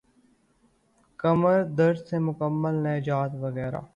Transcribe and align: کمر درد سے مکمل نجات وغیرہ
کمر 1.19 1.59
درد 1.77 1.97
سے 2.07 2.17
مکمل 2.19 2.75
نجات 2.87 3.31
وغیرہ 3.43 3.81